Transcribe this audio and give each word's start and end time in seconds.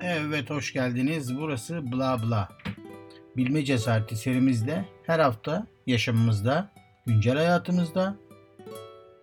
Evet 0.00 0.50
hoş 0.50 0.72
geldiniz. 0.72 1.36
Burası 1.36 1.92
Bla 1.92 2.22
Bla. 2.22 2.48
Bilme 3.36 3.64
cesareti 3.64 4.16
serimizde 4.16 4.84
her 5.06 5.18
hafta 5.18 5.66
yaşamımızda, 5.86 6.72
güncel 7.06 7.36
hayatımızda 7.36 8.16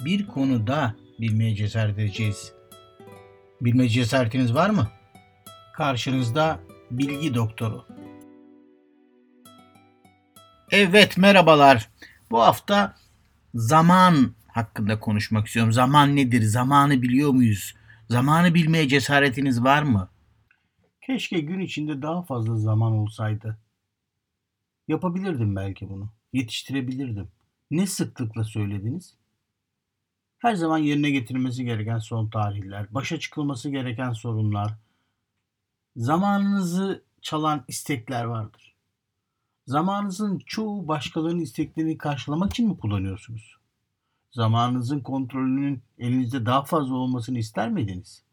bir 0.05 0.27
konuda 0.27 0.95
bilmeye 1.19 1.55
cesaret 1.55 1.99
edeceğiz. 1.99 2.53
Bilme 3.61 3.89
cesaretiniz 3.89 4.53
var 4.53 4.69
mı? 4.69 4.87
Karşınızda 5.73 6.59
bilgi 6.91 7.33
doktoru. 7.33 7.85
Evet 10.71 11.17
merhabalar. 11.17 11.89
Bu 12.31 12.41
hafta 12.41 12.95
zaman 13.55 14.33
hakkında 14.47 14.99
konuşmak 14.99 15.47
istiyorum. 15.47 15.73
Zaman 15.73 16.15
nedir? 16.15 16.41
Zamanı 16.41 17.01
biliyor 17.01 17.29
muyuz? 17.31 17.75
Zamanı 18.09 18.53
bilmeye 18.53 18.87
cesaretiniz 18.87 19.63
var 19.63 19.83
mı? 19.83 20.09
Keşke 21.05 21.39
gün 21.39 21.59
içinde 21.59 22.01
daha 22.01 22.21
fazla 22.21 22.57
zaman 22.57 22.91
olsaydı. 22.91 23.57
Yapabilirdim 24.87 25.55
belki 25.55 25.89
bunu. 25.89 26.09
Yetiştirebilirdim. 26.33 27.31
Ne 27.71 27.87
sıklıkla 27.87 28.43
söylediniz? 28.43 29.17
Her 30.37 30.55
zaman 30.55 30.77
yerine 30.77 31.11
getirilmesi 31.11 31.65
gereken 31.65 31.97
son 31.97 32.29
tarihler, 32.29 32.93
başa 32.93 33.19
çıkılması 33.19 33.69
gereken 33.69 34.11
sorunlar, 34.11 34.73
zamanınızı 35.95 37.03
çalan 37.21 37.63
istekler 37.67 38.23
vardır. 38.23 38.75
Zamanınızın 39.67 40.39
çoğu 40.45 40.87
başkalarının 40.87 41.41
isteklerini 41.41 41.97
karşılamak 41.97 42.51
için 42.51 42.67
mi 42.67 42.77
kullanıyorsunuz? 42.77 43.57
Zamanınızın 44.31 44.99
kontrolünün 44.99 45.83
elinizde 45.97 46.45
daha 46.45 46.63
fazla 46.63 46.95
olmasını 46.95 47.39
ister 47.39 47.69
miydiniz? 47.69 48.23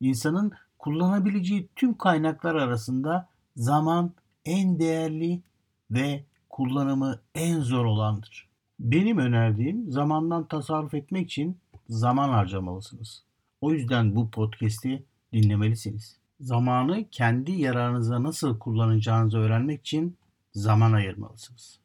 İnsanın 0.00 0.52
kullanabileceği 0.84 1.68
tüm 1.76 1.98
kaynaklar 1.98 2.54
arasında 2.54 3.28
zaman 3.56 4.12
en 4.44 4.78
değerli 4.78 5.42
ve 5.90 6.24
kullanımı 6.50 7.20
en 7.34 7.60
zor 7.60 7.84
olandır. 7.84 8.48
Benim 8.80 9.18
önerdiğim 9.18 9.90
zamandan 9.90 10.48
tasarruf 10.48 10.94
etmek 10.94 11.26
için 11.26 11.58
zaman 11.88 12.28
harcamalısınız. 12.28 13.24
O 13.60 13.72
yüzden 13.72 14.16
bu 14.16 14.30
podcast'i 14.30 15.04
dinlemelisiniz. 15.32 16.16
Zamanı 16.40 17.04
kendi 17.10 17.52
yararınıza 17.52 18.22
nasıl 18.22 18.58
kullanacağınızı 18.58 19.38
öğrenmek 19.38 19.80
için 19.80 20.16
zaman 20.52 20.92
ayırmalısınız. 20.92 21.80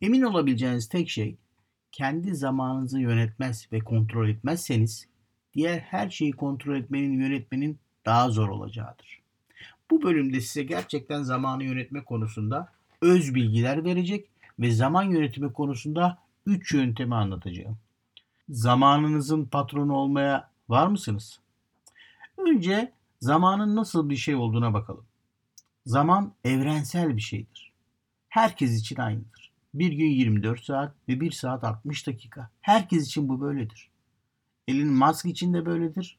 Emin 0.00 0.22
olabileceğiniz 0.22 0.88
tek 0.88 1.08
şey 1.08 1.36
kendi 1.92 2.34
zamanınızı 2.34 3.00
yönetmez 3.00 3.68
ve 3.72 3.78
kontrol 3.78 4.28
etmezseniz 4.28 5.07
diğer 5.58 5.78
her 5.78 6.10
şeyi 6.10 6.32
kontrol 6.32 6.76
etmenin, 6.76 7.20
yönetmenin 7.20 7.78
daha 8.06 8.30
zor 8.30 8.48
olacağıdır. 8.48 9.22
Bu 9.90 10.02
bölümde 10.02 10.40
size 10.40 10.62
gerçekten 10.62 11.22
zamanı 11.22 11.64
yönetme 11.64 12.04
konusunda 12.04 12.72
öz 13.02 13.34
bilgiler 13.34 13.84
verecek 13.84 14.28
ve 14.58 14.70
zaman 14.70 15.02
yönetimi 15.02 15.52
konusunda 15.52 16.18
3 16.46 16.74
yöntemi 16.74 17.14
anlatacağım. 17.14 17.78
Zamanınızın 18.48 19.44
patronu 19.44 19.92
olmaya 19.92 20.50
var 20.68 20.86
mısınız? 20.86 21.40
Önce 22.36 22.92
zamanın 23.20 23.76
nasıl 23.76 24.10
bir 24.10 24.16
şey 24.16 24.34
olduğuna 24.34 24.74
bakalım. 24.74 25.04
Zaman 25.86 26.32
evrensel 26.44 27.16
bir 27.16 27.22
şeydir. 27.22 27.72
Herkes 28.28 28.80
için 28.80 28.96
aynıdır. 28.96 29.52
Bir 29.74 29.92
gün 29.92 30.10
24 30.10 30.64
saat 30.64 30.94
ve 31.08 31.20
1 31.20 31.30
saat 31.30 31.64
60 31.64 32.06
dakika. 32.06 32.50
Herkes 32.60 33.06
için 33.06 33.28
bu 33.28 33.40
böyledir. 33.40 33.87
Elin 34.68 34.92
Musk 34.92 35.26
için 35.26 35.54
de 35.54 35.66
böyledir. 35.66 36.18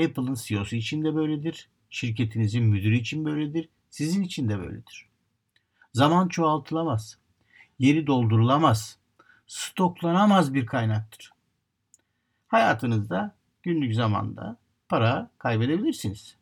Apple'ın 0.00 0.34
CEO'su 0.34 0.76
için 0.76 1.04
de 1.04 1.14
böyledir. 1.14 1.68
Şirketinizin 1.90 2.64
müdürü 2.64 2.96
için 2.96 3.24
böyledir. 3.24 3.68
Sizin 3.90 4.22
için 4.22 4.48
de 4.48 4.58
böyledir. 4.58 5.08
Zaman 5.94 6.28
çoğaltılamaz. 6.28 7.18
Yeri 7.78 8.06
doldurulamaz. 8.06 8.98
Stoklanamaz 9.46 10.54
bir 10.54 10.66
kaynaktır. 10.66 11.32
Hayatınızda 12.48 13.34
günlük 13.62 13.94
zamanda 13.94 14.56
para 14.88 15.30
kaybedebilirsiniz. 15.38 16.36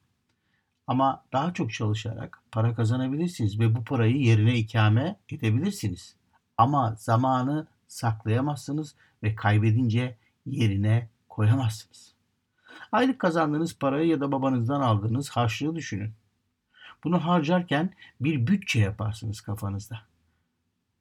Ama 0.86 1.24
daha 1.32 1.54
çok 1.54 1.72
çalışarak 1.72 2.42
para 2.52 2.74
kazanabilirsiniz 2.74 3.60
ve 3.60 3.74
bu 3.74 3.84
parayı 3.84 4.16
yerine 4.16 4.58
ikame 4.58 5.16
edebilirsiniz. 5.28 6.16
Ama 6.58 6.94
zamanı 6.98 7.66
saklayamazsınız 7.88 8.94
ve 9.22 9.34
kaybedince 9.34 10.16
yerine 10.46 11.08
koyamazsınız. 11.28 12.14
Aylık 12.92 13.18
kazandığınız 13.18 13.78
parayı 13.78 14.08
ya 14.08 14.20
da 14.20 14.32
babanızdan 14.32 14.80
aldığınız 14.80 15.30
harçlığı 15.30 15.76
düşünün. 15.76 16.12
Bunu 17.04 17.24
harcarken 17.24 17.94
bir 18.20 18.46
bütçe 18.46 18.80
yaparsınız 18.80 19.40
kafanızda. 19.40 20.00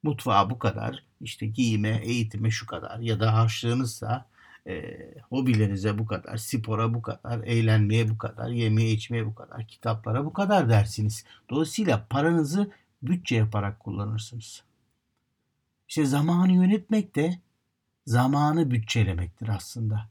Mutfağa 0.02 0.50
bu 0.50 0.58
kadar, 0.58 1.04
işte 1.20 1.46
giyime, 1.46 2.00
eğitime 2.02 2.50
şu 2.50 2.66
kadar 2.66 2.98
ya 2.98 3.20
da 3.20 3.34
harçlığınızsa 3.34 4.26
e, 4.66 4.98
hobilerinize 5.30 5.98
bu 5.98 6.06
kadar, 6.06 6.36
spora 6.36 6.94
bu 6.94 7.02
kadar, 7.02 7.44
eğlenmeye 7.44 8.10
bu 8.10 8.18
kadar, 8.18 8.48
yemeye 8.48 8.90
içmeye 8.90 9.26
bu 9.26 9.34
kadar, 9.34 9.66
kitaplara 9.66 10.24
bu 10.24 10.32
kadar 10.32 10.68
dersiniz. 10.68 11.24
Dolayısıyla 11.50 12.06
paranızı 12.10 12.70
bütçe 13.02 13.36
yaparak 13.36 13.80
kullanırsınız. 13.80 14.62
İşte 15.88 16.04
zamanı 16.04 16.52
yönetmek 16.52 17.14
de 17.14 17.38
zamanı 18.06 18.70
bütçelemektir 18.70 19.48
aslında. 19.48 20.10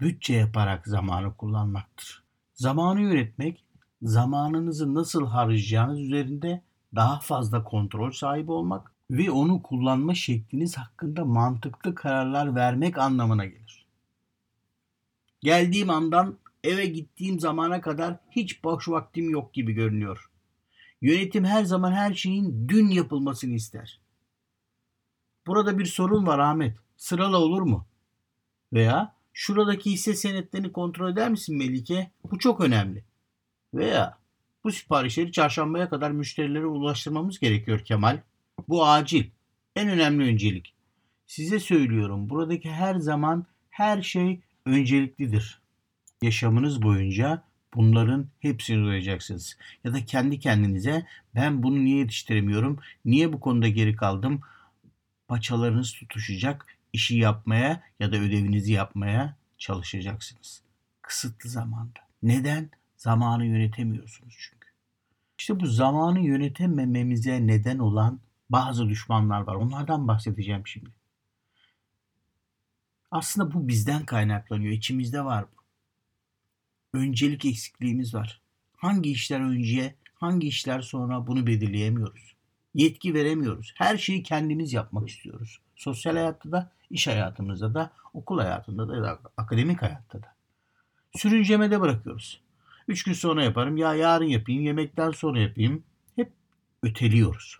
Bütçe 0.00 0.34
yaparak 0.34 0.86
zamanı 0.86 1.36
kullanmaktır. 1.36 2.24
Zamanı 2.54 3.00
yönetmek, 3.00 3.64
zamanınızı 4.02 4.94
nasıl 4.94 5.26
harcayacağınız 5.26 6.00
üzerinde 6.00 6.62
daha 6.94 7.20
fazla 7.20 7.64
kontrol 7.64 8.10
sahibi 8.10 8.52
olmak 8.52 8.92
ve 9.10 9.30
onu 9.30 9.62
kullanma 9.62 10.14
şekliniz 10.14 10.76
hakkında 10.76 11.24
mantıklı 11.24 11.94
kararlar 11.94 12.54
vermek 12.54 12.98
anlamına 12.98 13.44
gelir. 13.44 13.86
Geldiğim 15.40 15.90
andan 15.90 16.38
eve 16.64 16.86
gittiğim 16.86 17.40
zamana 17.40 17.80
kadar 17.80 18.16
hiç 18.30 18.64
boş 18.64 18.88
vaktim 18.88 19.30
yok 19.30 19.54
gibi 19.54 19.72
görünüyor. 19.72 20.30
Yönetim 21.02 21.44
her 21.44 21.64
zaman 21.64 21.92
her 21.92 22.14
şeyin 22.14 22.68
dün 22.68 22.88
yapılmasını 22.88 23.54
ister. 23.54 24.00
Burada 25.46 25.78
bir 25.78 25.84
sorun 25.84 26.26
var 26.26 26.38
Ahmet. 26.38 26.83
Sırala 26.96 27.38
olur 27.38 27.62
mu? 27.62 27.86
Veya 28.72 29.14
şuradaki 29.32 29.90
hisse 29.90 30.14
senetlerini 30.14 30.72
kontrol 30.72 31.12
eder 31.12 31.30
misin 31.30 31.56
Melike? 31.56 32.10
Bu 32.30 32.38
çok 32.38 32.60
önemli. 32.60 33.04
Veya 33.74 34.18
bu 34.64 34.72
siparişleri 34.72 35.32
çarşambaya 35.32 35.88
kadar 35.88 36.10
müşterilere 36.10 36.66
ulaştırmamız 36.66 37.38
gerekiyor 37.38 37.80
Kemal. 37.80 38.20
Bu 38.68 38.86
acil. 38.86 39.30
En 39.76 39.88
önemli 39.88 40.24
öncelik. 40.24 40.74
Size 41.26 41.60
söylüyorum 41.60 42.30
buradaki 42.30 42.70
her 42.70 42.94
zaman 42.94 43.46
her 43.70 44.02
şey 44.02 44.40
önceliklidir. 44.66 45.60
Yaşamınız 46.22 46.82
boyunca 46.82 47.44
bunların 47.74 48.28
hepsini 48.40 48.84
duyacaksınız. 48.84 49.56
Ya 49.84 49.92
da 49.94 50.04
kendi 50.04 50.38
kendinize 50.38 51.06
ben 51.34 51.62
bunu 51.62 51.84
niye 51.84 51.98
yetiştiremiyorum, 51.98 52.78
niye 53.04 53.32
bu 53.32 53.40
konuda 53.40 53.68
geri 53.68 53.96
kaldım, 53.96 54.40
paçalarınız 55.28 55.92
tutuşacak, 55.92 56.66
işi 56.94 57.16
yapmaya 57.16 57.82
ya 58.00 58.12
da 58.12 58.16
ödevinizi 58.16 58.72
yapmaya 58.72 59.36
çalışacaksınız. 59.58 60.62
Kısıtlı 61.02 61.50
zamanda. 61.50 62.00
Neden? 62.22 62.70
Zamanı 62.96 63.46
yönetemiyorsunuz 63.46 64.36
çünkü. 64.38 64.68
İşte 65.38 65.60
bu 65.60 65.66
zamanı 65.66 66.20
yönetemememize 66.20 67.46
neden 67.46 67.78
olan 67.78 68.20
bazı 68.50 68.88
düşmanlar 68.88 69.40
var. 69.40 69.54
Onlardan 69.54 70.08
bahsedeceğim 70.08 70.66
şimdi. 70.66 70.90
Aslında 73.10 73.54
bu 73.54 73.68
bizden 73.68 74.06
kaynaklanıyor. 74.06 74.72
İçimizde 74.72 75.24
var 75.24 75.44
bu. 75.44 75.62
Öncelik 76.98 77.44
eksikliğimiz 77.44 78.14
var. 78.14 78.40
Hangi 78.76 79.10
işler 79.10 79.40
önce, 79.40 79.94
hangi 80.14 80.48
işler 80.48 80.80
sonra 80.80 81.26
bunu 81.26 81.46
belirleyemiyoruz. 81.46 82.34
Yetki 82.74 83.14
veremiyoruz. 83.14 83.74
Her 83.76 83.98
şeyi 83.98 84.22
kendimiz 84.22 84.72
yapmak 84.72 85.08
istiyoruz. 85.08 85.60
Sosyal 85.76 86.14
hayatta 86.14 86.52
da, 86.52 86.70
iş 86.90 87.06
hayatımızda 87.06 87.74
da, 87.74 87.92
okul 88.14 88.38
hayatında 88.38 88.88
da, 88.88 89.02
da 89.02 89.20
akademik 89.36 89.82
hayatta 89.82 90.22
da. 90.22 90.34
Sürüncemede 91.16 91.80
bırakıyoruz. 91.80 92.40
Üç 92.88 93.02
gün 93.02 93.12
sonra 93.12 93.44
yaparım, 93.44 93.76
ya 93.76 93.94
yarın 93.94 94.24
yapayım, 94.24 94.62
yemekten 94.62 95.10
sonra 95.10 95.40
yapayım. 95.40 95.84
Hep 96.16 96.32
öteliyoruz. 96.82 97.58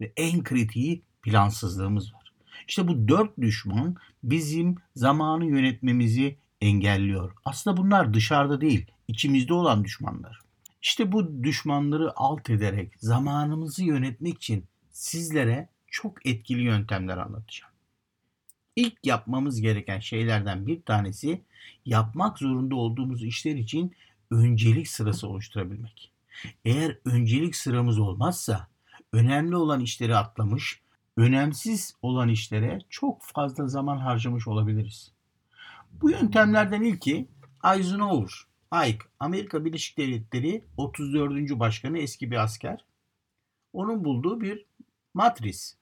Ve 0.00 0.12
en 0.16 0.44
kritiği 0.44 1.02
plansızlığımız 1.22 2.14
var. 2.14 2.32
İşte 2.68 2.88
bu 2.88 3.08
dört 3.08 3.38
düşman 3.40 3.96
bizim 4.22 4.76
zamanı 4.96 5.46
yönetmemizi 5.46 6.38
engelliyor. 6.60 7.32
Aslında 7.44 7.76
bunlar 7.76 8.14
dışarıda 8.14 8.60
değil, 8.60 8.86
içimizde 9.08 9.54
olan 9.54 9.84
düşmanlar. 9.84 10.40
İşte 10.82 11.12
bu 11.12 11.44
düşmanları 11.44 12.12
alt 12.16 12.50
ederek 12.50 12.92
zamanımızı 12.98 13.84
yönetmek 13.84 14.34
için 14.34 14.64
sizlere 14.90 15.68
çok 16.02 16.26
etkili 16.26 16.62
yöntemler 16.62 17.16
anlatacağım. 17.16 17.72
İlk 18.76 19.06
yapmamız 19.06 19.60
gereken 19.60 19.98
şeylerden 19.98 20.66
bir 20.66 20.82
tanesi 20.82 21.42
yapmak 21.86 22.38
zorunda 22.38 22.74
olduğumuz 22.74 23.24
işler 23.24 23.54
için 23.54 23.94
öncelik 24.30 24.88
sırası 24.88 25.28
oluşturabilmek. 25.28 26.12
Eğer 26.64 26.98
öncelik 27.04 27.56
sıramız 27.56 27.98
olmazsa 27.98 28.68
önemli 29.12 29.56
olan 29.56 29.80
işleri 29.80 30.16
atlamış, 30.16 30.80
önemsiz 31.16 31.94
olan 32.02 32.28
işlere 32.28 32.78
çok 32.90 33.22
fazla 33.22 33.68
zaman 33.68 33.96
harcamış 33.96 34.48
olabiliriz. 34.48 35.12
Bu 35.92 36.10
yöntemlerden 36.10 36.82
ilki 36.82 37.28
Eisenhower. 37.74 38.48
Ike, 38.88 39.06
Amerika 39.20 39.64
Birleşik 39.64 39.98
Devletleri 39.98 40.64
34. 40.76 41.58
Başkanı 41.58 41.98
eski 41.98 42.30
bir 42.30 42.36
asker. 42.36 42.84
Onun 43.72 44.04
bulduğu 44.04 44.40
bir 44.40 44.64
matris. 45.14 45.78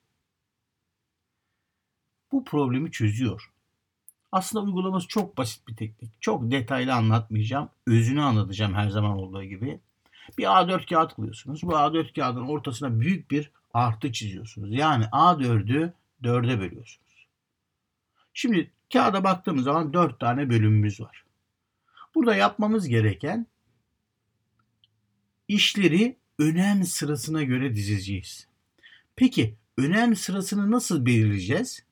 Bu 2.37 2.45
problemi 2.45 2.91
çözüyor. 2.91 3.51
Aslında 4.33 4.65
uygulaması 4.65 5.09
çok 5.09 5.39
basit 5.39 5.69
bir 5.69 5.77
teknik. 5.77 6.23
Çok 6.23 6.51
detaylı 6.51 6.95
anlatmayacağım. 6.95 7.69
Özünü 7.87 8.23
anlatacağım 8.23 8.75
her 8.75 8.89
zaman 8.89 9.19
olduğu 9.19 9.45
gibi. 9.45 9.81
Bir 10.39 10.45
A4 10.45 10.89
kağıt 10.89 11.15
kılıyorsunuz. 11.15 11.63
Bu 11.63 11.73
A4 11.73 12.13
kağıdın 12.13 12.49
ortasına 12.49 13.01
büyük 13.01 13.31
bir 13.31 13.51
artı 13.75 14.13
çiziyorsunuz. 14.13 14.75
Yani 14.75 15.05
A4'ü 15.05 15.93
4'e 16.23 16.61
bölüyorsunuz. 16.61 17.27
Şimdi 18.35 18.71
kağıda 18.93 19.25
baktığımız 19.25 19.65
zaman 19.65 19.93
4 19.93 20.21
tane 20.21 20.51
bölümümüz 20.51 21.01
var. 21.01 21.25
Burada 22.15 22.37
yapmamız 22.37 22.89
gereken 22.89 23.47
işleri 25.49 26.17
önem 26.39 26.85
sırasına 26.85 27.43
göre 27.43 27.75
dizeceğiz. 27.75 28.49
Peki 29.17 29.55
önem 29.79 30.17
sırasını 30.17 30.71
nasıl 30.71 31.07
belirleyeceğiz? 31.07 31.87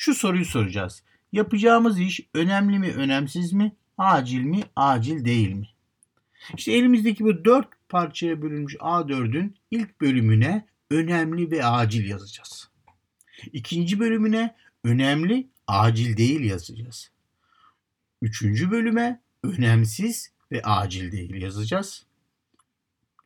Şu 0.00 0.14
soruyu 0.14 0.44
soracağız. 0.44 1.02
Yapacağımız 1.32 2.00
iş 2.00 2.20
önemli 2.34 2.78
mi, 2.78 2.92
önemsiz 2.92 3.52
mi, 3.52 3.76
acil 3.98 4.40
mi, 4.40 4.62
acil 4.76 5.24
değil 5.24 5.52
mi? 5.52 5.68
İşte 6.56 6.72
elimizdeki 6.72 7.24
bu 7.24 7.44
dört 7.44 7.68
parçaya 7.88 8.42
bölünmüş 8.42 8.74
A4'ün 8.74 9.56
ilk 9.70 10.00
bölümüne 10.00 10.66
önemli 10.90 11.50
ve 11.50 11.64
acil 11.64 12.08
yazacağız. 12.08 12.70
İkinci 13.52 14.00
bölümüne 14.00 14.56
önemli, 14.84 15.48
acil 15.66 16.16
değil 16.16 16.40
yazacağız. 16.40 17.10
Üçüncü 18.22 18.70
bölüme 18.70 19.20
önemsiz 19.42 20.32
ve 20.52 20.62
acil 20.62 21.12
değil 21.12 21.34
yazacağız. 21.34 22.06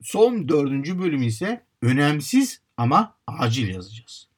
Son 0.03 0.49
dördüncü 0.49 0.99
bölüm 0.99 1.23
ise 1.23 1.65
önemsiz 1.83 2.61
ama 2.77 3.17
acil 3.27 3.69
yazacağız. 3.69 4.34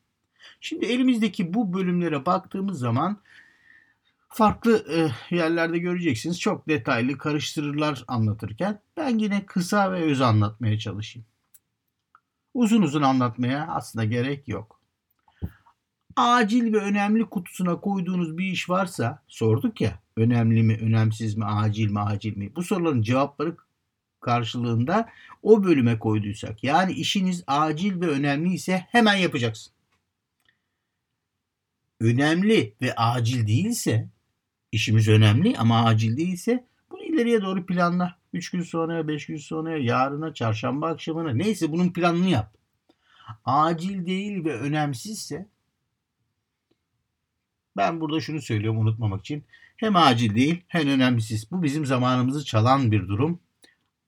Şimdi 0.66 0.86
elimizdeki 0.86 1.54
bu 1.54 1.72
bölümlere 1.72 2.26
baktığımız 2.26 2.78
zaman 2.78 3.16
farklı 4.28 4.86
e, 4.92 5.36
yerlerde 5.36 5.78
göreceksiniz. 5.78 6.40
Çok 6.40 6.68
detaylı 6.68 7.18
karıştırırlar 7.18 8.04
anlatırken. 8.08 8.80
Ben 8.96 9.18
yine 9.18 9.46
kısa 9.46 9.92
ve 9.92 10.02
öz 10.02 10.20
anlatmaya 10.20 10.78
çalışayım. 10.78 11.26
Uzun 12.54 12.82
uzun 12.82 13.02
anlatmaya 13.02 13.66
aslında 13.66 14.04
gerek 14.04 14.48
yok. 14.48 14.80
Acil 16.16 16.72
ve 16.72 16.78
önemli 16.78 17.24
kutusuna 17.24 17.80
koyduğunuz 17.80 18.38
bir 18.38 18.44
iş 18.44 18.70
varsa 18.70 19.22
sorduk 19.28 19.80
ya 19.80 20.00
önemli 20.16 20.62
mi, 20.62 20.78
önemsiz 20.82 21.36
mi, 21.36 21.44
acil 21.44 21.90
mi, 21.90 22.00
acil 22.00 22.36
mi? 22.36 22.56
Bu 22.56 22.62
soruların 22.62 23.02
cevapları 23.02 23.56
karşılığında 24.20 25.08
o 25.42 25.64
bölüme 25.64 25.98
koyduysak 25.98 26.64
yani 26.64 26.92
işiniz 26.92 27.44
acil 27.46 28.00
ve 28.00 28.06
önemli 28.06 28.54
ise 28.54 28.86
hemen 28.90 29.14
yapacaksın. 29.14 29.75
Önemli 32.00 32.74
ve 32.82 32.94
acil 32.94 33.46
değilse 33.46 34.08
işimiz 34.72 35.08
önemli 35.08 35.58
ama 35.58 35.84
acil 35.84 36.16
değilse 36.16 36.66
bunu 36.90 37.02
ileriye 37.02 37.42
doğru 37.42 37.66
planla. 37.66 38.18
3 38.32 38.50
gün 38.50 38.62
sonra, 38.62 39.08
5 39.08 39.26
gün 39.26 39.36
sonra, 39.36 39.78
yarına, 39.78 40.34
çarşamba 40.34 40.88
akşamına 40.88 41.32
neyse 41.32 41.72
bunun 41.72 41.92
planını 41.92 42.28
yap. 42.28 42.56
Acil 43.44 44.06
değil 44.06 44.44
ve 44.44 44.58
önemsizse 44.58 45.48
ben 47.76 48.00
burada 48.00 48.20
şunu 48.20 48.42
söylüyorum 48.42 48.80
unutmamak 48.80 49.20
için. 49.20 49.44
Hem 49.76 49.96
acil 49.96 50.34
değil 50.34 50.62
hem 50.68 50.88
önemsiz. 50.88 51.50
Bu 51.50 51.62
bizim 51.62 51.86
zamanımızı 51.86 52.44
çalan 52.44 52.92
bir 52.92 53.08
durum. 53.08 53.40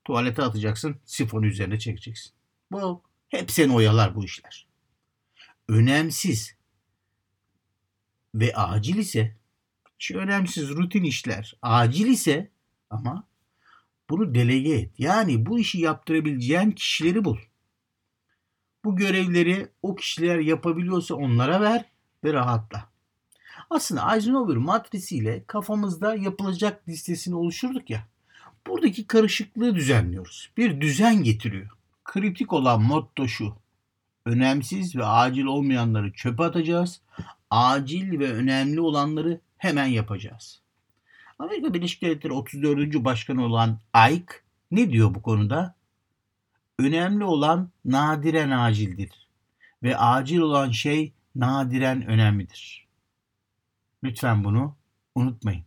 Tuvalete 0.04 0.42
atacaksın, 0.42 0.96
sifonu 1.04 1.46
üzerine 1.46 1.78
çekeceksin. 1.78 2.32
Bu 2.72 3.02
hep 3.28 3.50
seni 3.50 3.72
oyalar 3.72 4.14
bu 4.14 4.24
işler. 4.24 4.66
Önemsiz 5.68 6.57
ve 8.40 8.54
acil 8.54 8.96
ise 8.96 9.36
hiç 9.98 10.10
önemsiz 10.10 10.68
rutin 10.68 11.04
işler 11.04 11.56
acil 11.62 12.06
ise 12.06 12.50
ama 12.90 13.24
bunu 14.10 14.34
delege 14.34 14.74
et. 14.74 14.90
Yani 14.98 15.46
bu 15.46 15.58
işi 15.58 15.78
yaptırabileceğin 15.78 16.70
kişileri 16.70 17.24
bul. 17.24 17.38
Bu 18.84 18.96
görevleri 18.96 19.68
o 19.82 19.94
kişiler 19.94 20.38
yapabiliyorsa 20.38 21.14
onlara 21.14 21.60
ver 21.60 21.84
ve 22.24 22.32
rahatla. 22.32 22.88
Aslında 23.70 24.14
Eisenhower 24.14 24.56
matrisiyle 24.56 25.44
kafamızda 25.46 26.14
yapılacak 26.14 26.88
listesini 26.88 27.34
oluşturduk 27.34 27.90
ya. 27.90 28.08
Buradaki 28.66 29.06
karışıklığı 29.06 29.74
düzenliyoruz. 29.74 30.50
Bir 30.56 30.80
düzen 30.80 31.22
getiriyor. 31.22 31.70
Kritik 32.04 32.52
olan 32.52 32.82
motto 32.82 33.28
şu. 33.28 33.54
Önemsiz 34.24 34.96
ve 34.96 35.04
acil 35.04 35.44
olmayanları 35.44 36.12
çöpe 36.12 36.42
atacağız. 36.42 37.00
Acil 37.50 38.18
ve 38.18 38.32
önemli 38.32 38.80
olanları 38.80 39.40
hemen 39.58 39.86
yapacağız. 39.86 40.60
Amerika 41.38 41.74
Birleşik 41.74 42.02
Devletleri 42.02 42.32
34. 42.32 43.04
Başkanı 43.04 43.44
olan 43.44 43.78
Ike 44.10 44.34
ne 44.70 44.90
diyor 44.90 45.14
bu 45.14 45.22
konuda? 45.22 45.74
Önemli 46.78 47.24
olan 47.24 47.70
nadiren 47.84 48.50
acildir 48.50 49.28
ve 49.82 49.96
acil 49.96 50.38
olan 50.38 50.70
şey 50.70 51.12
nadiren 51.36 52.06
önemlidir. 52.06 52.88
Lütfen 54.04 54.44
bunu 54.44 54.76
unutmayın. 55.14 55.64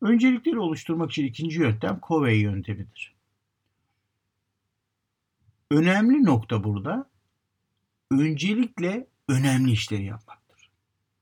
Öncelikleri 0.00 0.58
oluşturmak 0.58 1.10
için 1.10 1.26
ikinci 1.26 1.60
yöntem 1.60 2.00
Covey 2.08 2.40
yöntemidir. 2.40 3.14
Önemli 5.70 6.24
nokta 6.24 6.64
burada 6.64 7.10
öncelikle 8.10 9.06
önemli 9.28 9.72
işleri 9.72 10.04
yapmaktır. 10.04 10.37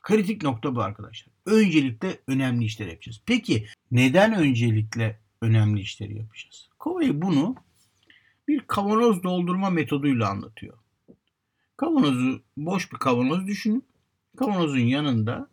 Kritik 0.06 0.42
nokta 0.42 0.74
bu 0.74 0.82
arkadaşlar. 0.82 1.34
Öncelikle 1.46 2.18
önemli 2.26 2.64
işleri 2.64 2.90
yapacağız. 2.90 3.22
Peki 3.26 3.66
neden 3.90 4.34
öncelikle 4.34 5.20
önemli 5.42 5.80
işleri 5.80 6.18
yapacağız? 6.18 6.68
Covey 6.80 7.22
bunu 7.22 7.56
bir 8.48 8.60
kavanoz 8.60 9.22
doldurma 9.22 9.70
metoduyla 9.70 10.28
anlatıyor. 10.28 10.78
Kavanozu 11.76 12.42
boş 12.56 12.92
bir 12.92 12.98
kavanoz 12.98 13.46
düşünün. 13.46 13.84
Kavanozun 14.36 14.78
yanında 14.78 15.48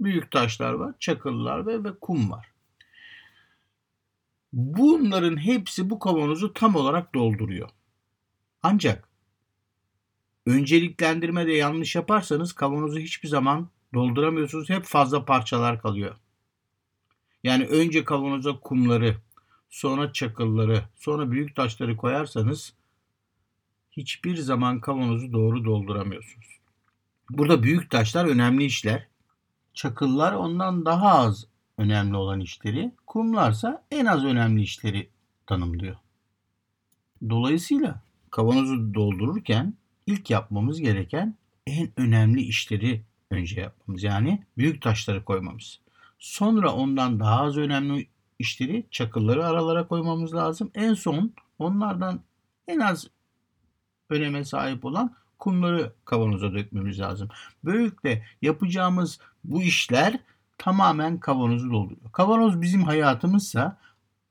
büyük 0.00 0.30
taşlar 0.30 0.72
var, 0.72 0.94
çakıllar 1.00 1.66
ve, 1.66 1.84
ve 1.84 1.98
kum 2.00 2.30
var. 2.30 2.46
Bunların 4.52 5.36
hepsi 5.36 5.90
bu 5.90 5.98
kavanozu 5.98 6.52
tam 6.52 6.74
olarak 6.74 7.14
dolduruyor. 7.14 7.68
Ancak 8.62 9.08
önceliklendirmede 10.46 11.52
yanlış 11.52 11.94
yaparsanız 11.96 12.52
kavanozu 12.52 12.98
hiçbir 12.98 13.28
zaman 13.28 13.70
dolduramıyorsunuz. 13.94 14.70
Hep 14.70 14.84
fazla 14.84 15.24
parçalar 15.24 15.82
kalıyor. 15.82 16.16
Yani 17.44 17.66
önce 17.66 18.04
kavanoza 18.04 18.60
kumları, 18.60 19.16
sonra 19.70 20.12
çakılları, 20.12 20.84
sonra 20.96 21.30
büyük 21.30 21.56
taşları 21.56 21.96
koyarsanız 21.96 22.74
hiçbir 23.92 24.36
zaman 24.36 24.80
kavanozu 24.80 25.32
doğru 25.32 25.64
dolduramıyorsunuz. 25.64 26.46
Burada 27.30 27.62
büyük 27.62 27.90
taşlar 27.90 28.24
önemli 28.24 28.64
işler. 28.64 29.06
Çakıllar 29.74 30.32
ondan 30.32 30.84
daha 30.84 31.08
az 31.08 31.46
önemli 31.78 32.16
olan 32.16 32.40
işleri, 32.40 32.92
kumlarsa 33.06 33.84
en 33.90 34.06
az 34.06 34.24
önemli 34.24 34.62
işleri 34.62 35.08
tanımlıyor. 35.46 35.96
Dolayısıyla 37.28 38.02
kavanozu 38.30 38.94
doldururken 38.94 39.74
ilk 40.06 40.30
yapmamız 40.30 40.80
gereken 40.80 41.36
en 41.66 41.88
önemli 41.96 42.40
işleri 42.40 43.02
önce 43.30 43.60
yapmamız. 43.60 44.02
Yani 44.02 44.42
büyük 44.58 44.82
taşları 44.82 45.24
koymamız. 45.24 45.80
Sonra 46.18 46.72
ondan 46.72 47.20
daha 47.20 47.40
az 47.40 47.56
önemli 47.56 48.08
işleri 48.38 48.86
çakılları 48.90 49.46
aralara 49.46 49.88
koymamız 49.88 50.34
lazım. 50.34 50.70
En 50.74 50.94
son 50.94 51.32
onlardan 51.58 52.20
en 52.68 52.80
az 52.80 53.06
öneme 54.10 54.44
sahip 54.44 54.84
olan 54.84 55.14
kumları 55.38 55.92
kavanoza 56.04 56.52
dökmemiz 56.52 57.00
lazım. 57.00 57.28
Böylelikle 57.64 58.26
yapacağımız 58.42 59.18
bu 59.44 59.62
işler 59.62 60.20
tamamen 60.58 61.18
kavanozu 61.18 61.70
dolduruyor. 61.70 62.12
Kavanoz 62.12 62.60
bizim 62.60 62.82
hayatımızsa 62.82 63.78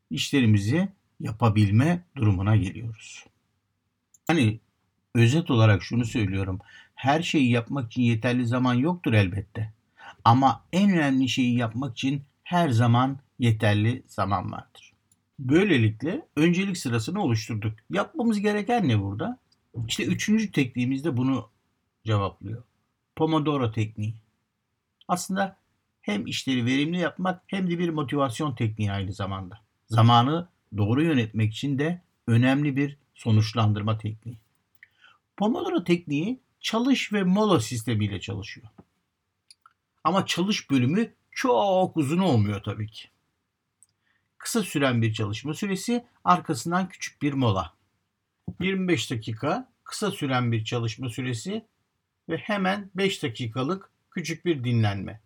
işlerimizi 0.10 0.90
yapabilme 1.20 2.04
durumuna 2.16 2.56
geliyoruz. 2.56 3.26
Hani 4.28 4.60
özet 5.16 5.52
olarak 5.52 5.84
şunu 5.84 6.06
söylüyorum. 6.06 6.60
Her 7.00 7.22
şeyi 7.22 7.52
yapmak 7.52 7.92
için 7.92 8.02
yeterli 8.02 8.48
zaman 8.48 8.74
yoktur 8.74 9.14
elbette. 9.14 9.74
Ama 10.26 10.66
en 10.74 10.92
önemli 10.92 11.30
şeyi 11.30 11.58
yapmak 11.58 11.98
için 11.98 12.24
her 12.44 12.70
zaman 12.70 13.20
yeterli 13.40 14.04
zaman 14.08 14.52
vardır. 14.52 14.94
Böylelikle 15.40 16.26
öncelik 16.36 16.78
sırasını 16.78 17.22
oluşturduk. 17.24 17.74
Yapmamız 17.90 18.40
gereken 18.40 18.88
ne 18.88 19.02
burada? 19.02 19.40
İşte 19.88 20.06
üçüncü 20.06 20.52
tekniğimizde 20.52 21.18
bunu 21.18 21.50
cevaplıyor. 22.06 22.64
Pomodoro 23.16 23.72
tekniği. 23.72 24.16
Aslında 25.08 25.58
hem 26.02 26.28
işleri 26.28 26.66
verimli 26.66 26.98
yapmak 26.98 27.44
hem 27.48 27.70
de 27.70 27.80
bir 27.80 27.90
motivasyon 27.90 28.56
tekniği 28.56 28.92
aynı 28.92 29.14
zamanda. 29.14 29.60
Zamanı 29.88 30.48
doğru 30.78 31.04
yönetmek 31.04 31.54
için 31.54 31.80
de 31.80 32.02
önemli 32.28 32.76
bir 32.76 32.98
sonuçlandırma 33.16 33.98
tekniği. 33.98 34.38
Pomodoro 35.38 35.84
tekniği 35.84 36.40
çalış 36.60 37.14
ve 37.14 37.24
mola 37.24 37.60
sistemiyle 37.60 38.20
çalışıyor. 38.20 38.68
Ama 40.04 40.26
çalış 40.26 40.70
bölümü 40.72 41.14
çok 41.32 41.98
uzun 41.98 42.20
olmuyor 42.20 42.64
tabii 42.64 42.92
ki. 42.92 43.10
Kısa 44.38 44.64
süren 44.64 45.02
bir 45.02 45.14
çalışma 45.14 45.54
süresi, 45.54 46.06
arkasından 46.24 46.90
küçük 46.90 47.22
bir 47.22 47.34
mola. 47.34 47.74
25 48.60 49.12
dakika 49.12 49.72
kısa 49.84 50.12
süren 50.12 50.52
bir 50.52 50.64
çalışma 50.64 51.10
süresi 51.10 51.66
ve 52.30 52.38
hemen 52.38 52.92
5 52.96 53.24
dakikalık 53.24 53.92
küçük 54.12 54.46
bir 54.46 54.64
dinlenme. 54.64 55.22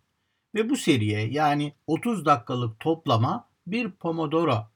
Ve 0.54 0.70
bu 0.70 0.76
seriye 0.76 1.28
yani 1.28 1.74
30 1.86 2.24
dakikalık 2.24 2.80
toplama 2.80 3.48
bir 3.66 3.90
Pomodoro 3.90 4.68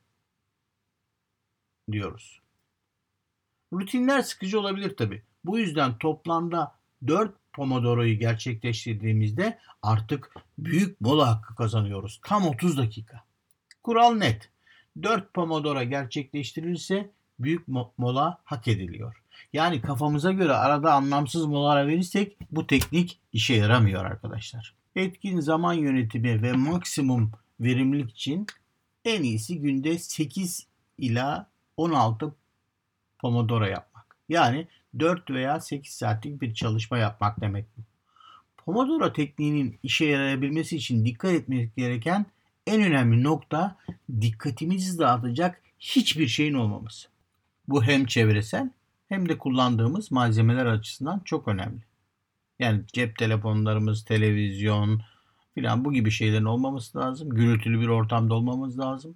diyoruz. 1.93 2.41
Rutinler 3.73 4.23
sıkıcı 4.23 4.61
olabilir 4.61 4.97
tabi. 4.97 5.23
Bu 5.49 5.59
yüzden 5.59 5.99
toplamda 5.99 6.75
4 7.07 7.35
Pomodoro'yu 7.53 8.19
gerçekleştirdiğimizde 8.19 9.59
artık 9.83 10.35
büyük 10.59 11.01
mola 11.01 11.29
hakkı 11.29 11.55
kazanıyoruz. 11.55 12.21
Tam 12.25 12.47
30 12.47 12.79
dakika. 12.79 13.25
Kural 13.83 14.15
net. 14.15 14.51
4 15.03 15.35
Pomodoro 15.35 15.83
gerçekleştirilirse 15.83 17.11
büyük 17.39 17.69
mola 17.99 18.39
hak 18.45 18.69
ediliyor. 18.69 19.23
Yani 19.53 19.81
kafamıza 19.81 20.33
göre 20.33 20.53
arada 20.53 20.95
anlamsız 20.95 21.47
molalar 21.47 21.87
verirsek 21.87 22.37
bu 22.51 22.67
teknik 22.67 23.21
işe 23.33 23.55
yaramıyor 23.55 24.05
arkadaşlar. 24.05 24.75
Etkin 24.97 25.41
zaman 25.41 25.75
yönetimi 25.75 26.43
ve 26.43 26.53
maksimum 26.53 27.33
verimlilik 27.61 28.11
için 28.11 28.47
en 29.05 29.23
iyisi 29.23 29.61
günde 29.61 29.99
8 29.99 30.67
ila 30.99 31.51
16 31.77 32.35
Pomodoro 33.19 33.65
yapmak. 33.65 33.88
Yani 34.29 34.67
4 34.99 35.31
veya 35.31 35.61
8 35.61 35.93
saatlik 35.93 36.41
bir 36.41 36.55
çalışma 36.55 36.99
yapmak 36.99 37.41
demek 37.41 37.67
bu. 37.77 37.83
Pomodoro 38.57 39.13
tekniğinin 39.13 39.79
işe 39.83 40.05
yarayabilmesi 40.05 40.77
için 40.77 41.05
dikkat 41.05 41.33
etmek 41.33 41.77
gereken 41.77 42.27
en 42.67 42.83
önemli 42.83 43.23
nokta 43.23 43.77
dikkatimizi 44.21 44.99
dağıtacak 44.99 45.63
hiçbir 45.79 46.29
şeyin 46.29 46.55
olmaması. 46.55 47.09
Bu 47.69 47.85
hem 47.85 48.07
çevresel 48.07 48.71
hem 49.09 49.29
de 49.29 49.39
kullandığımız 49.39 50.13
malzemeler 50.13 50.67
açısından 50.67 51.21
çok 51.25 51.49
önemli. 51.49 51.81
Yani 52.59 52.83
cep 52.93 53.17
telefonlarımız, 53.17 54.05
televizyon 54.05 55.03
filan 55.55 55.85
bu 55.85 55.93
gibi 55.93 56.11
şeylerin 56.11 56.45
olmaması 56.45 56.99
lazım. 56.99 57.31
Gürültülü 57.31 57.81
bir 57.81 57.89
ortamda 57.89 58.35
olmamız 58.35 58.79
lazım. 58.79 59.15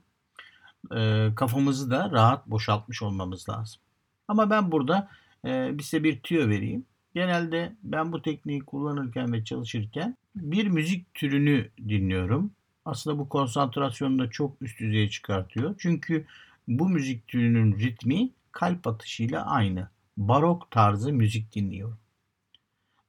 E, 0.97 1.29
kafamızı 1.37 1.91
da 1.91 2.11
rahat 2.11 2.47
boşaltmış 2.47 3.03
olmamız 3.03 3.49
lazım. 3.49 3.81
Ama 4.29 4.51
ben 4.51 4.73
burada 4.73 5.09
e, 5.45 5.75
size 5.83 6.05
bir 6.05 6.21
tüyo 6.21 6.49
vereyim. 6.49 6.85
Genelde 7.15 7.77
ben 7.83 8.13
bu 8.13 8.23
tekniği 8.23 8.61
kullanırken 8.61 9.33
ve 9.33 9.45
çalışırken 9.45 10.17
bir 10.37 10.67
müzik 10.67 11.15
türünü 11.15 11.69
dinliyorum. 11.89 12.53
Aslında 12.85 13.19
bu 13.19 13.29
konsantrasyonu 13.29 14.19
da 14.19 14.31
çok 14.31 14.63
üst 14.63 14.81
düzeye 14.81 15.11
çıkartıyor. 15.11 15.75
Çünkü 15.79 16.27
bu 16.69 16.89
müzik 16.89 17.29
türünün 17.29 17.79
ritmi 17.79 18.31
kalp 18.53 18.87
atışıyla 18.87 19.47
aynı. 19.47 19.89
Barok 20.17 20.71
tarzı 20.71 21.13
müzik 21.13 21.55
dinliyorum. 21.55 21.99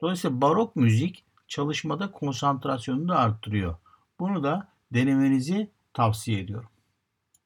Dolayısıyla 0.01 0.41
barok 0.41 0.75
müzik 0.75 1.23
çalışmada 1.47 2.11
konsantrasyonunu 2.11 3.07
da 3.07 3.19
arttırıyor. 3.19 3.75
Bunu 4.19 4.43
da 4.43 4.67
denemenizi 4.93 5.69
tavsiye 5.93 6.39
ediyorum. 6.39 6.69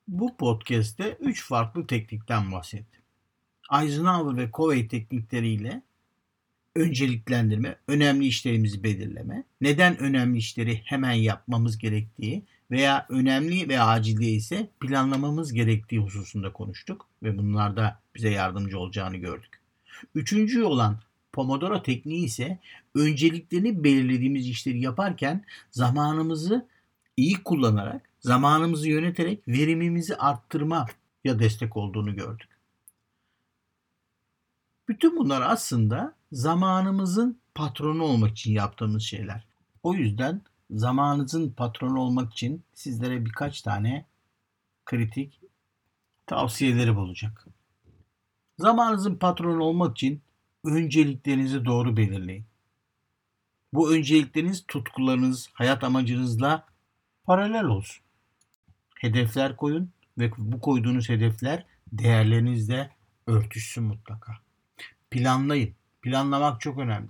Bu 0.08 0.38
podcast'te 0.38 1.18
3 1.20 1.48
farklı 1.48 1.88
teknikten 1.88 2.52
bahsettim. 2.52 2.97
Eisenhower 3.74 4.44
ve 4.44 4.50
Covey 4.54 4.88
teknikleriyle 4.88 5.82
önceliklendirme, 6.76 7.76
önemli 7.88 8.26
işlerimizi 8.26 8.84
belirleme, 8.84 9.44
neden 9.62 9.98
önemli 9.98 10.38
işleri 10.38 10.82
hemen 10.86 11.14
yapmamız 11.14 11.78
gerektiği 11.78 12.44
veya 12.72 13.06
önemli 13.10 13.70
ve 13.70 13.82
acil 13.82 14.20
ise 14.20 14.70
planlamamız 14.80 15.54
gerektiği 15.54 16.00
hususunda 16.00 16.54
konuştuk 16.54 17.06
ve 17.24 17.38
bunlarda 17.38 18.00
bize 18.16 18.30
yardımcı 18.30 18.80
olacağını 18.80 19.18
gördük. 19.18 19.60
Üçüncü 20.16 20.64
olan 20.64 21.00
Pomodoro 21.34 21.84
tekniği 21.84 22.26
ise 22.26 22.60
önceliklerini 22.96 23.84
belirlediğimiz 23.84 24.50
işleri 24.50 24.82
yaparken 24.82 25.46
zamanımızı 25.72 26.68
iyi 27.18 27.44
kullanarak, 27.44 28.10
zamanımızı 28.20 28.90
yöneterek 28.90 29.48
verimimizi 29.48 30.16
arttırma 30.16 30.86
ya 31.24 31.40
destek 31.40 31.78
olduğunu 31.78 32.16
gördük. 32.16 32.57
Bütün 34.88 35.17
bunlar 35.17 35.41
aslında 35.41 36.15
zamanımızın 36.32 37.39
patronu 37.56 38.03
olmak 38.03 38.32
için 38.32 38.51
yaptığımız 38.51 39.03
şeyler. 39.03 39.48
O 39.84 39.94
yüzden 39.94 40.41
zamanınızın 40.70 41.50
patronu 41.50 42.00
olmak 42.00 42.32
için 42.34 42.63
sizlere 42.74 43.25
birkaç 43.25 43.62
tane 43.62 44.06
kritik 44.86 45.41
tavsiyeleri 46.25 46.91
olacak. 46.91 47.48
Zamanınızın 48.58 49.15
patronu 49.15 49.63
olmak 49.63 49.98
için 49.98 50.22
önceliklerinizi 50.63 51.65
doğru 51.65 51.98
belirleyin. 51.98 52.46
Bu 53.74 53.94
öncelikleriniz 53.94 54.65
tutkularınız, 54.67 55.50
hayat 55.53 55.84
amacınızla 55.84 56.65
paralel 57.24 57.65
olsun. 57.65 58.03
Hedefler 58.96 59.58
koyun 59.58 59.91
ve 60.17 60.32
bu 60.38 60.62
koyduğunuz 60.62 61.10
hedefler 61.10 61.65
değerlerinizle 61.91 62.91
örtüşsün 63.27 63.84
mutlaka. 63.84 64.47
Planlayın. 65.12 65.76
Planlamak 66.02 66.62
çok 66.62 66.78
önemli. 66.78 67.10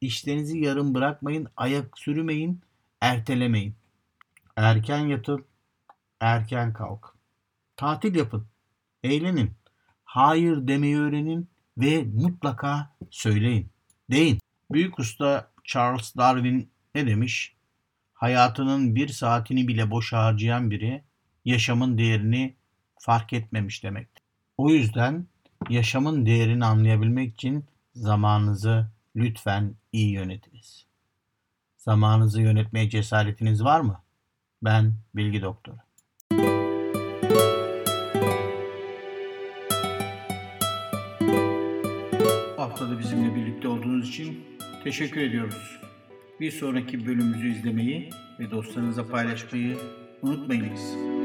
İşlerinizi 0.00 0.58
yarım 0.58 0.94
bırakmayın, 0.94 1.48
ayak 1.56 1.98
sürmeyin, 1.98 2.60
ertelemeyin. 3.00 3.74
Erken 4.56 5.06
yatın, 5.06 5.44
erken 6.20 6.72
kalk. 6.72 7.14
Tatil 7.76 8.14
yapın, 8.14 8.46
eğlenin. 9.02 9.50
Hayır 10.04 10.68
demeyi 10.68 10.98
öğrenin 10.98 11.48
ve 11.78 12.04
mutlaka 12.04 12.96
söyleyin. 13.10 13.68
Deyin. 14.10 14.38
Büyük 14.70 14.98
usta 14.98 15.50
Charles 15.64 16.16
Darwin 16.16 16.70
ne 16.94 17.06
demiş? 17.06 17.56
Hayatının 18.14 18.94
bir 18.94 19.08
saatini 19.08 19.68
bile 19.68 19.90
boş 19.90 20.12
harcayan 20.12 20.70
biri 20.70 21.02
yaşamın 21.44 21.98
değerini 21.98 22.54
fark 23.00 23.32
etmemiş 23.32 23.84
demektir. 23.84 24.22
O 24.58 24.70
yüzden 24.70 25.26
yaşamın 25.70 26.26
değerini 26.26 26.64
anlayabilmek 26.64 27.34
için 27.34 27.64
zamanınızı 27.94 28.86
lütfen 29.16 29.74
iyi 29.92 30.12
yönetiniz. 30.12 30.86
Zamanınızı 31.76 32.42
yönetmeye 32.42 32.90
cesaretiniz 32.90 33.64
var 33.64 33.80
mı? 33.80 34.02
Ben 34.62 34.94
Bilgi 35.14 35.42
Doktoru. 35.42 35.76
Bu 42.56 42.62
haftada 42.62 42.98
bizimle 42.98 43.34
birlikte 43.34 43.68
olduğunuz 43.68 44.08
için 44.08 44.44
teşekkür 44.84 45.20
ediyoruz. 45.20 45.80
Bir 46.40 46.50
sonraki 46.50 47.06
bölümümüzü 47.06 47.48
izlemeyi 47.48 48.10
ve 48.38 48.50
dostlarınızla 48.50 49.08
paylaşmayı 49.08 49.78
unutmayınız. 50.22 51.17